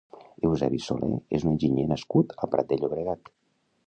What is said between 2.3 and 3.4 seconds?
al Prat de Llobregat.